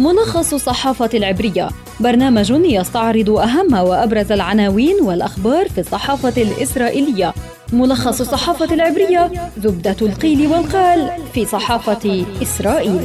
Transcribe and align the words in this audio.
ملخص 0.00 0.54
الصحافة 0.54 1.10
العبرية. 1.14 1.68
برنامج 2.00 2.50
يستعرض 2.50 3.30
أهم 3.30 3.72
وأبرز 3.74 4.32
العناوين 4.32 4.96
والأخبار 5.02 5.68
في 5.68 5.80
الصحافة 5.80 6.42
الإسرائيلية. 6.42 7.34
ملخص 7.72 8.20
الصحافة 8.20 8.74
العبرية 8.74 9.30
زبدة 9.58 9.96
القيل 10.02 10.46
والقال 10.46 11.10
في 11.34 11.44
صحافة 11.44 12.24
إسرائيل. 12.42 13.00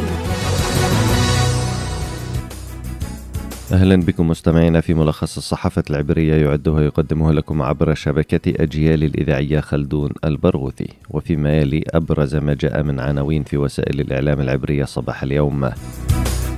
أهلا 3.72 3.96
بكم 3.96 4.28
مستمعينا 4.28 4.82
في 4.82 4.94
ملخص 4.94 5.38
الصحافة 5.38 5.84
العبرية 5.90 6.36
يعده 6.36 6.72
ويقدمه 6.72 7.32
لكم 7.32 7.62
عبر 7.62 7.94
شبكة 7.94 8.64
أجيال 8.64 9.04
الإذاعية 9.04 9.60
خلدون 9.60 10.12
البرغوثي. 10.26 10.90
وفيما 11.10 11.58
يلي 11.58 11.84
أبرز 11.90 12.36
ما 12.36 12.54
جاء 12.54 12.84
من 12.84 13.00
عناوين 13.00 13.44
في 13.44 13.58
وسائل 13.58 14.00
الإعلام 14.00 14.42
العبرية 14.42 14.86
صباح 14.86 15.24
اليوم. 15.24 15.70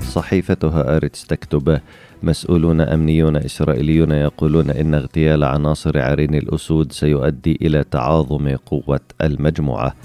صحيفة 0.08 0.96
هآرتس 0.96 1.26
تكتب 1.26 1.80
مسؤولون 2.24 2.82
أمنيون 2.82 3.36
إسرائيليون 3.36 4.12
يقولون 4.12 4.70
إن 4.70 4.96
اغتيال 4.96 5.44
عناصر 5.44 6.00
عرين 6.00 6.36
الأسود 6.36 6.92
سيؤدي 6.92 7.58
إلى 7.62 7.84
تعاظم 7.84 8.56
قوة 8.66 9.00
المجموعة. 9.22 9.96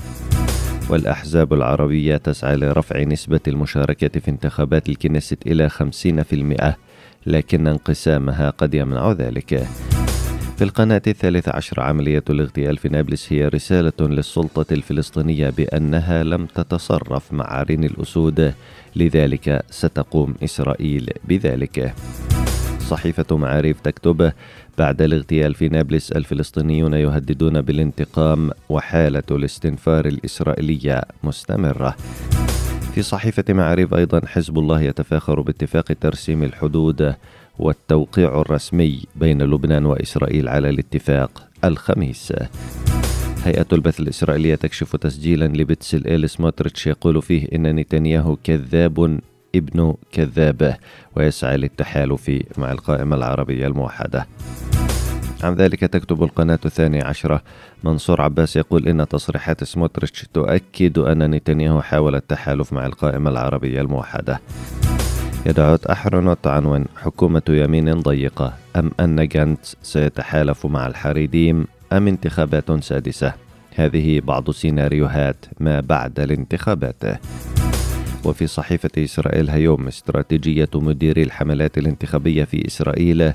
والأحزاب 0.90 1.52
العربية 1.52 2.16
تسعى 2.16 2.56
لرفع 2.56 3.02
نسبة 3.02 3.40
المشاركة 3.48 4.20
في 4.20 4.30
انتخابات 4.30 4.88
الكنيست 4.88 5.46
إلى 5.46 5.68
50% 5.68 6.74
لكن 7.26 7.66
انقسامها 7.66 8.50
قد 8.50 8.74
يمنع 8.74 9.12
ذلك. 9.12 9.66
في 10.62 10.68
القناة 10.68 11.02
الثالثة 11.06 11.52
عشر 11.54 11.80
عملية 11.80 12.22
الاغتيال 12.30 12.76
في 12.76 12.88
نابلس 12.88 13.32
هي 13.32 13.48
رسالة 13.48 13.92
للسلطة 14.00 14.72
الفلسطينية 14.72 15.50
بأنها 15.50 16.22
لم 16.22 16.46
تتصرف 16.46 17.32
مع 17.32 17.44
عرين 17.44 17.84
الأسود. 17.84 18.54
لذلك 18.96 19.64
ستقوم 19.70 20.34
إسرائيل 20.44 21.10
بذلك. 21.24 21.94
صحيفة 22.80 23.36
معاريف 23.36 23.80
تكتب 23.80 24.32
بعد 24.78 25.02
الاغتيال 25.02 25.54
في 25.54 25.68
نابلس 25.68 26.12
الفلسطينيون 26.12 26.94
يهددون 26.94 27.60
بالانتقام 27.60 28.50
وحالة 28.68 29.22
الاستنفار 29.30 30.06
الإسرائيلية 30.06 31.02
مستمرة. 31.22 31.96
في 32.94 33.02
صحيفة 33.02 33.44
معاريف 33.48 33.94
أيضا 33.94 34.26
حزب 34.26 34.58
الله 34.58 34.80
يتفاخر 34.80 35.40
باتفاق 35.40 35.92
ترسيم 36.00 36.42
الحدود 36.42 37.14
والتوقيع 37.58 38.40
الرسمي 38.40 39.02
بين 39.16 39.42
لبنان 39.42 39.86
وإسرائيل 39.86 40.48
على 40.48 40.70
الاتفاق 40.70 41.48
الخميس. 41.64 42.32
هيئة 43.44 43.66
البث 43.72 44.00
الإسرائيلية 44.00 44.54
تكشف 44.54 44.96
تسجيلا 44.96 45.44
لبتسل 45.44 46.04
إيل 46.06 46.28
سموتريتش 46.28 46.86
يقول 46.86 47.22
فيه 47.22 47.48
إن 47.54 47.76
نتنياهو 47.76 48.36
كذاب 48.44 49.20
ابن 49.54 49.94
كذابة 50.12 50.76
ويسعى 51.16 51.56
للتحالف 51.56 52.30
مع 52.58 52.72
القائمة 52.72 53.16
العربية 53.16 53.66
الموحدة. 53.66 54.26
عن 55.42 55.54
ذلك 55.54 55.80
تكتب 55.80 56.22
القناة 56.22 56.58
الثانية 56.64 57.04
عشرة 57.04 57.42
منصور 57.84 58.20
عباس 58.20 58.56
يقول 58.56 58.88
إن 58.88 59.08
تصريحات 59.08 59.64
سموتريتش 59.64 60.26
تؤكد 60.34 60.98
أن 60.98 61.30
نتنياهو 61.30 61.82
حاول 61.82 62.14
التحالف 62.14 62.72
مع 62.72 62.86
القائمة 62.86 63.30
العربية 63.30 63.80
الموحدة. 63.80 64.40
يدعوت 65.46 65.86
أحرنوت 65.86 66.46
عنوان 66.46 66.84
حكومة 66.96 67.42
يمين 67.48 68.00
ضيقة. 68.00 68.54
أم 68.76 68.90
أن 69.00 69.28
جانت 69.28 69.64
سيتحالف 69.82 70.66
مع 70.66 70.86
الحريديم؟ 70.86 71.66
أم 71.92 72.08
انتخابات 72.08 72.84
سادسة؟ 72.84 73.32
هذه 73.74 74.20
بعض 74.20 74.50
سيناريوهات 74.50 75.36
ما 75.60 75.80
بعد 75.80 76.20
الانتخابات. 76.20 77.02
وفي 78.24 78.46
صحيفة 78.46 78.90
إسرائيل 78.98 79.50
هيوم 79.50 79.86
استراتيجية 79.86 80.68
مديري 80.74 81.22
الحملات 81.22 81.78
الانتخابية 81.78 82.44
في 82.44 82.66
إسرائيل 82.66 83.32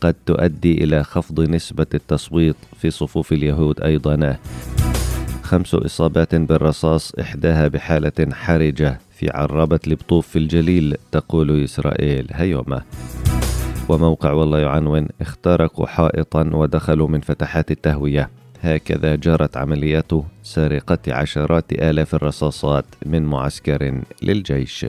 قد 0.00 0.14
تؤدي 0.26 0.84
إلى 0.84 1.04
خفض 1.04 1.40
نسبة 1.40 1.86
التصويت 1.94 2.56
في 2.80 2.90
صفوف 2.90 3.32
اليهود 3.32 3.80
أيضا. 3.80 4.36
خمس 5.42 5.74
إصابات 5.74 6.34
بالرصاص 6.34 7.12
إحداها 7.14 7.68
بحالة 7.68 8.32
حرجة. 8.32 9.00
في 9.18 9.30
عرابة 9.30 9.80
لبطوف 9.86 10.28
في 10.28 10.38
الجليل 10.38 10.96
تقول 11.12 11.64
إسرائيل 11.64 12.26
هيومة. 12.32 12.82
وموقع 13.88 14.32
والله 14.32 14.58
يعنون 14.58 15.08
اخترقوا 15.20 15.86
حائطا 15.86 16.50
ودخلوا 16.52 17.08
من 17.08 17.20
فتحات 17.20 17.70
التهوية. 17.70 18.30
هكذا 18.62 19.14
جرت 19.14 19.56
عمليات 19.56 20.12
سرقة 20.42 20.98
عشرات 21.08 21.72
آلاف 21.72 22.14
الرصاصات 22.14 22.84
من 23.06 23.22
معسكر 23.22 24.00
للجيش. 24.22 24.86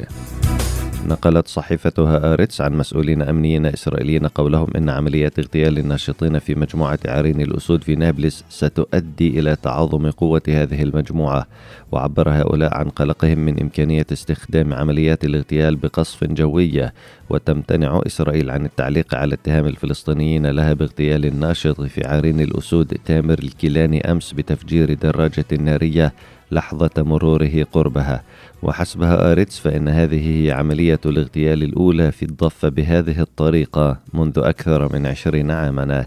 نقلت 1.09 1.47
صحيفة 1.47 2.33
هآرتس 2.33 2.61
عن 2.61 2.73
مسؤولين 2.77 3.21
أمنيين 3.21 3.65
إسرائيليين 3.65 4.27
قولهم 4.27 4.67
إن 4.75 4.89
عمليات 4.89 5.39
اغتيال 5.39 5.77
الناشطين 5.77 6.39
في 6.39 6.55
مجموعة 6.55 6.99
عرين 7.05 7.41
الأسود 7.41 7.83
في 7.83 7.95
نابلس 7.95 8.43
ستؤدي 8.49 9.39
إلى 9.39 9.55
تعاظم 9.55 10.11
قوة 10.11 10.41
هذه 10.47 10.83
المجموعة. 10.83 11.47
وعبر 11.91 12.29
هؤلاء 12.29 12.77
عن 12.77 12.89
قلقهم 12.89 13.39
من 13.39 13.59
إمكانية 13.61 14.05
استخدام 14.11 14.73
عمليات 14.73 15.25
الاغتيال 15.25 15.75
بقصف 15.75 16.23
جوي 16.23 16.89
وتمتنع 17.29 18.01
إسرائيل 18.07 18.51
عن 18.51 18.65
التعليق 18.65 19.15
على 19.15 19.33
اتهام 19.33 19.65
الفلسطينيين 19.65 20.47
لها 20.47 20.73
باغتيال 20.73 21.25
الناشط 21.25 21.81
في 21.81 22.07
عرين 22.07 22.41
الأسود 22.41 22.97
تامر 23.05 23.39
الكيلاني 23.39 24.11
أمس 24.11 24.33
بتفجير 24.33 24.93
دراجة 24.93 25.45
نارية 25.59 26.13
لحظة 26.51 26.91
مروره 26.97 27.65
قربها. 27.71 28.23
وحسبها 28.63 29.31
آريتس 29.31 29.59
فإن 29.59 29.87
هذه 29.87 30.45
هي 30.45 30.51
عملية 30.51 30.99
الاغتيال 31.05 31.63
الأولى 31.63 32.11
في 32.11 32.23
الضفة 32.23 32.69
بهذه 32.69 33.21
الطريقة 33.21 33.97
منذ 34.13 34.39
أكثر 34.39 34.93
من 34.93 35.05
عشرين 35.05 35.51
عاما. 35.51 36.05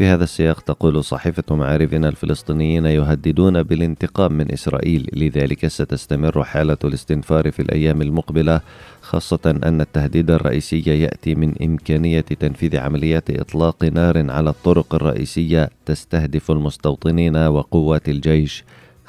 في 0.00 0.06
هذا 0.06 0.24
السياق 0.24 0.60
تقول 0.60 1.04
صحيفة 1.04 1.56
معارفنا 1.56 2.08
الفلسطينيين 2.08 2.86
يهددون 2.86 3.62
بالانتقام 3.62 4.32
من 4.32 4.52
إسرائيل 4.52 5.08
لذلك 5.12 5.66
ستستمر 5.66 6.44
حالة 6.44 6.76
الاستنفار 6.84 7.50
في 7.50 7.62
الأيام 7.62 8.02
المقبلة 8.02 8.60
خاصة 9.00 9.60
أن 9.64 9.80
التهديد 9.80 10.30
الرئيسي 10.30 11.02
يأتي 11.02 11.34
من 11.34 11.54
إمكانية 11.62 12.20
تنفيذ 12.20 12.76
عمليات 12.76 13.30
إطلاق 13.30 13.84
نار 13.84 14.30
على 14.30 14.50
الطرق 14.50 14.94
الرئيسية 14.94 15.70
تستهدف 15.86 16.50
المستوطنين 16.50 17.36
وقوات 17.36 18.08
الجيش. 18.08 18.64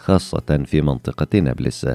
خاصة 0.05 0.63
في 0.65 0.81
منطقة 0.81 1.39
نابلس. 1.39 1.87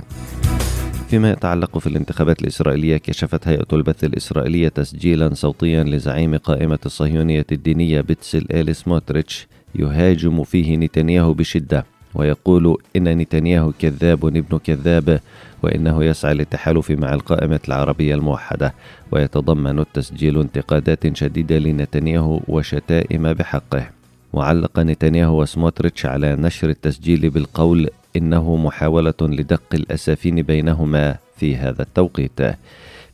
فيما 1.09 1.31
يتعلق 1.31 1.79
في 1.79 1.87
الانتخابات 1.87 2.43
الإسرائيلية 2.43 2.97
كشفت 2.97 3.49
هيئة 3.49 3.67
البث 3.73 4.05
الإسرائيلية 4.05 4.69
تسجيلا 4.69 5.35
صوتيا 5.35 5.85
لزعيم 5.85 6.37
قائمة 6.37 6.79
الصهيونية 6.87 7.47
الدينية 7.53 8.01
بتسل 8.01 8.47
إيليس 8.53 8.89
موتريتش 8.89 9.47
يهاجم 9.75 10.45
فيه 10.45 10.77
نتنياهو 10.77 11.35
بشدة 11.35 11.87
ويقول 12.15 12.77
إن 12.97 13.19
نتنياهو 13.19 13.73
كذاب 13.79 14.27
ابن 14.27 14.59
كذاب 14.59 15.21
وإنه 15.63 16.05
يسعى 16.05 16.35
للتحالف 16.35 16.91
مع 16.91 17.15
القائمة 17.15 17.61
العربية 17.69 18.15
الموحدة. 18.15 18.75
ويتضمن 19.13 19.79
التسجيل 19.79 20.41
انتقادات 20.41 21.17
شديدة 21.17 21.59
لنتنياهو 21.59 22.41
وشتائم 22.49 23.33
بحقه. 23.33 23.96
وعلق 24.37 24.79
نتنياهو 24.79 25.43
وسموتريتش 25.43 26.07
على 26.07 26.37
نشر 26.37 26.69
التسجيل 26.69 27.31
بالقول 27.31 27.89
إنه 28.17 28.57
محاولة 28.57 29.15
لدق 29.21 29.63
الأسافين 29.75 30.43
بينهما 30.43 31.17
في 31.37 31.57
هذا 31.57 31.83
التوقيت. 31.83 32.41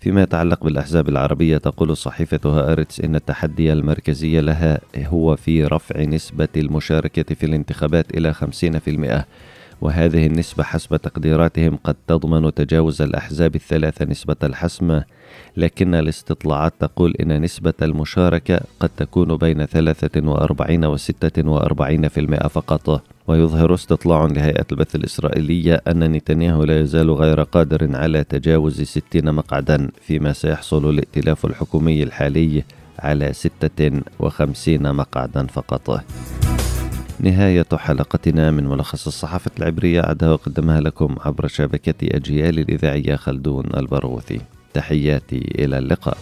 فيما 0.01 0.23
يتعلق 0.23 0.65
بالأحزاب 0.65 1.09
العربية 1.09 1.57
تقول 1.59 1.97
صحيفتها 1.97 2.73
أرتس 2.73 3.01
إن 3.01 3.15
التحدي 3.15 3.73
المركزي 3.73 4.41
لها 4.41 4.81
هو 4.97 5.37
في 5.37 5.65
رفع 5.65 6.03
نسبة 6.03 6.49
المشاركة 6.57 7.35
في 7.35 7.47
الانتخابات 7.47 8.17
إلى 8.17 8.35
50% 8.35 9.25
وهذه 9.83 10.27
النسبة 10.27 10.65
حسب 10.65 10.97
تقديراتهم 10.97 11.79
قد 11.85 11.97
تضمن 12.07 12.55
تجاوز 12.55 13.03
الأحزاب 13.03 13.55
الثلاثة 13.55 14.05
نسبة 14.05 14.37
الحسم 14.43 15.01
لكن 15.57 15.95
الاستطلاعات 15.95 16.73
تقول 16.81 17.15
إن 17.21 17.43
نسبة 17.43 17.75
المشاركة 17.83 18.61
قد 18.81 18.91
تكون 18.97 19.37
بين 19.37 19.67
43 19.67 20.85
و 20.85 20.97
46% 20.97 22.49
فقط. 22.49 23.03
ويظهر 23.27 23.75
استطلاع 23.75 24.25
لهيئة 24.25 24.67
البث 24.73 24.95
الإسرائيلية 24.95 25.83
أن 25.89 26.13
نتنياهو 26.13 26.65
لا 26.65 26.81
يزال 26.81 27.11
غير 27.11 27.43
قادر 27.43 27.97
على 27.97 28.25
تجاوز 28.25 28.83
60 28.83 29.35
مقعدا 29.35 29.89
فيما 30.01 30.33
سيحصل 30.33 30.91
الائتلاف 30.91 31.47
الحكومي 31.47 32.03
الحالي 32.03 32.65
على 32.99 33.33
56 33.33 34.93
مقعدا 34.93 35.47
فقط. 35.47 36.05
نهاية 37.21 37.67
حلقتنا 37.75 38.51
من 38.51 38.67
ملخص 38.67 39.07
الصحافة 39.07 39.51
العبرية 39.59 40.01
أعدها 40.01 40.33
وقدمها 40.33 40.81
لكم 40.81 41.17
عبر 41.21 41.47
شبكة 41.47 42.17
أجيال 42.17 42.59
الإذاعية 42.59 43.17
خلدون 43.17 43.65
البرغوثي 43.77 44.41
تحياتي 44.75 45.37
إلى 45.59 45.79
اللقاء. 45.79 46.17